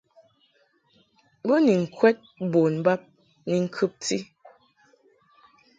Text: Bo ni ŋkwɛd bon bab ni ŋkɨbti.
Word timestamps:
Bo 1.47 1.55
ni 1.65 1.73
ŋkwɛd 1.83 2.17
bon 2.51 2.73
bab 2.85 3.01
ni 3.49 3.57
ŋkɨbti. 3.65 4.17